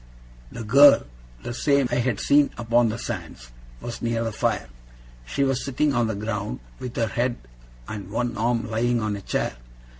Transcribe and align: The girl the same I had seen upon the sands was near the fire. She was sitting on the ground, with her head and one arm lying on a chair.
The 0.51 0.63
girl 0.63 1.03
the 1.43 1.53
same 1.53 1.87
I 1.91 1.97
had 1.99 2.19
seen 2.19 2.49
upon 2.57 2.89
the 2.89 2.97
sands 2.97 3.51
was 3.81 4.01
near 4.01 4.23
the 4.23 4.31
fire. 4.31 4.67
She 5.27 5.43
was 5.43 5.63
sitting 5.63 5.93
on 5.93 6.07
the 6.07 6.15
ground, 6.15 6.59
with 6.79 6.95
her 6.95 7.05
head 7.05 7.35
and 7.87 8.09
one 8.09 8.35
arm 8.35 8.67
lying 8.67 8.99
on 8.99 9.15
a 9.15 9.21
chair. 9.21 9.57